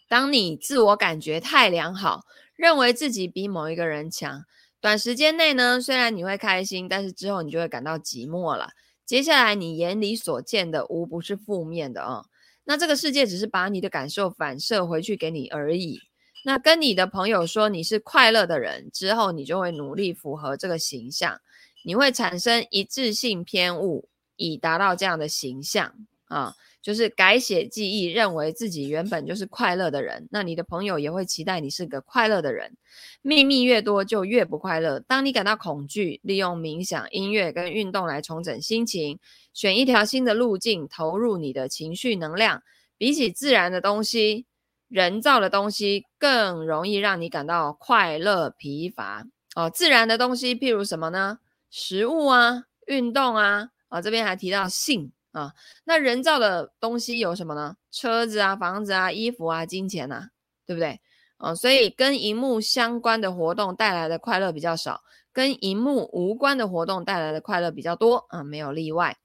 [0.06, 4.44] 当你自我感觉太良好，认为自己比某一个人强，
[4.86, 8.68] 短时间内呢，虽然你会开心，但是之后你就会感到寂寞了。
[9.04, 12.26] 接下来你眼里所见的无不是负面的啊、哦。
[12.66, 16.02] 那这个世界只是把你的感受反射回去给你而已。
[16.44, 21.40] 那跟你的朋友说你是快乐的人之后，你就会努力符合这个形象。
[21.82, 25.94] 你会产生一致性偏误，以达到这样的形象
[26.26, 30.28] 啊，就是改写记忆，认为自己原本就是快乐的人。
[30.30, 32.76] 那你的朋友也会期待你是个快乐的人。
[33.22, 35.00] 秘密越多，就越不快乐。
[35.00, 39.18] 当你感到恐惧，利用冥想、音乐跟运动来重整心情，
[39.52, 42.62] 选一条新的路径，投入你的情绪能量。
[42.96, 44.46] 比起自然的东西，
[44.88, 49.26] 人造的东西更容易让你感到快乐疲乏。
[49.54, 51.40] 哦，自然的东西，譬如什么呢？
[51.68, 55.52] 食物啊，运动啊，啊，这边还提到性啊，
[55.84, 57.76] 那人造的东西有什么呢？
[57.90, 60.30] 车子啊，房子啊，衣服啊，金钱啊，
[60.64, 60.98] 对不对？
[61.36, 65.02] 啊，所以跟荧幕相关的活动带来的快乐比较少，
[65.34, 69.18] 跟荧幕无关的活动带来的快乐比较多啊，没有例外。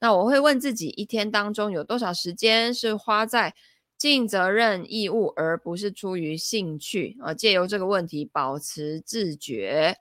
[0.00, 3.54] 那我会问自己，一天当中有多少时间是花在
[3.98, 7.34] 尽责任义务，而不是出于兴趣啊？
[7.34, 9.98] 借由这个问题保持自觉。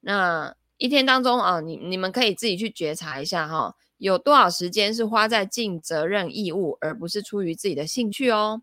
[0.00, 0.56] 那。
[0.78, 8.62] 一天当中啊，你你们可以自己去觉察一下哈，有多少时间是花在尽责任义务，而不是出于自己的兴趣哦。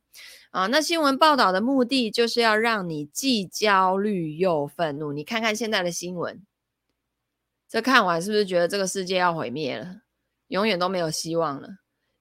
[0.51, 5.11] 啊，那新闻报道的目的就是要让你既焦虑又愤怒。
[5.11, 6.43] 你看看现在的新闻，
[7.67, 10.01] 这看完是不是觉得这个世界要毁灭了，
[10.49, 11.69] 永远都没有希望了，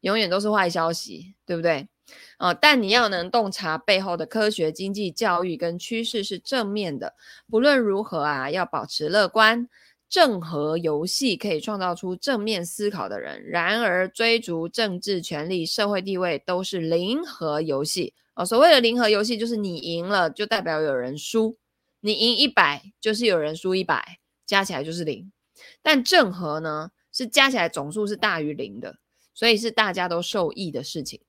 [0.00, 1.88] 永远都是坏消息，对不对？
[2.38, 2.52] 啊！
[2.52, 7.14] 但你要能洞察背后的科学、经济、教育跟趋势是正面的。
[7.48, 9.68] 不论如何啊，要保持乐观。
[10.12, 18.12] 正和游戏可以创造出正面思考的人，然而追逐政治权力、社会地位都是零和游戏。
[18.34, 21.56] 哦，所谓的零和游戏就是你赢了就代表有人输，
[22.00, 25.32] 你赢一百就是有人输一百，加起来就是零。
[25.80, 28.96] 但正和呢，是加起来总数是大于零的，
[29.32, 31.22] 所以是大家都受益的事情。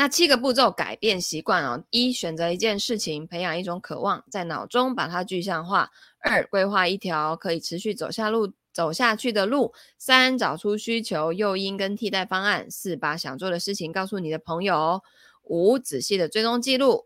[0.00, 5.90] 那七个步骤改变习惯哦：一、选择一件事情，培养一种渴望，在脑中把它具象化；
[6.20, 15.02] 二、规划一条可以持续走下路走下去的路；三、找出需求、诱因跟替代方案；四、把想做的事情告诉你的朋友；
[15.42, 17.04] 五、仔细的追踪记录；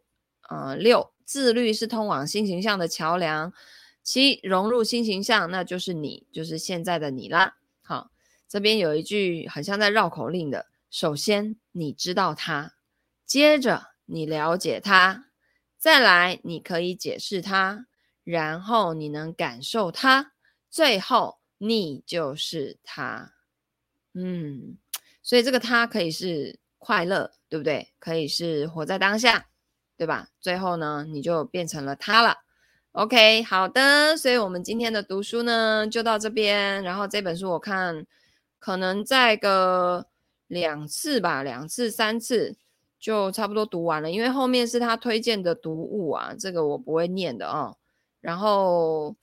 [0.48, 3.50] 呃，六、自律是通往新形象的桥梁；
[4.04, 7.56] 七、融入新形象，那就是你，就是现在的你啦。
[7.82, 8.12] 好，
[8.48, 12.73] 这边有一句很像在绕口令的：首先你知道他，
[13.26, 15.26] 接着你了解他，
[15.78, 17.86] 再来你可以解释他，
[18.22, 20.32] 然后你能感受他，
[20.70, 21.38] 最后。
[21.58, 23.32] 你就是他，
[24.12, 24.76] 嗯，
[25.22, 27.94] 所以这个他可以是快乐，对不对？
[27.98, 29.46] 可以是活在当下，
[29.96, 30.28] 对吧？
[30.40, 32.38] 最后呢，你就变成了他了。
[32.92, 36.82] OK，好的，所以我们今天的读书呢就到这边。
[36.82, 38.04] 然后这本书我看
[38.58, 40.08] 可能再个
[40.48, 42.58] 两次吧，两次三次
[43.04, 47.76] 就差不多读完了，因为后面是他推荐的读物啊，这个我不会念的哦。
[48.22, 49.14] 然后。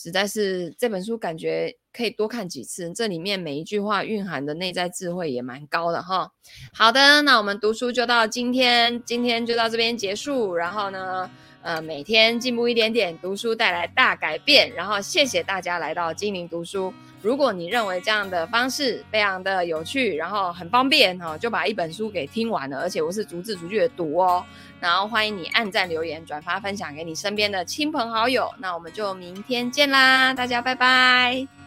[0.00, 6.30] 实在是这本书感觉可以多看几次，这里面每一句话蕴含的内在智慧也蛮高的哈。
[6.72, 10.54] 好的，那我们读书就到今天，今天就到这边结束。
[10.54, 11.28] 然后呢，
[11.62, 14.72] 呃，每天进步一点点，读书带来大改变。
[14.72, 16.94] 然后谢谢大家来到精灵读书。
[17.20, 24.44] 如果你认为这样的方式非常的有趣，然后很方便哈，就把一本书给听完了，而且我是逐字逐句的读哦。
[24.80, 28.48] 然后欢迎你按赞、留言、转发、分享给你身边的亲朋好友。
[28.58, 31.57] 那我们就明天见啦，大家拜拜。